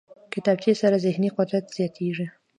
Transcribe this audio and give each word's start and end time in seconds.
کتابچه 0.33 0.71
سره 0.81 0.97
ذهني 1.05 1.29
قدرت 1.37 1.65
زیاتېږي 1.75 2.25